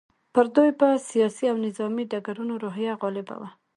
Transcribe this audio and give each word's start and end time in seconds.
پر 0.33 0.45
دوی 0.55 0.69
په 0.79 0.87
سیاسي 1.09 1.45
او 1.51 1.57
نظامي 1.65 2.03
ډګرونو 2.11 2.53
روحیه 2.63 2.93
غالبه 3.01 3.35
وه. 3.41 3.49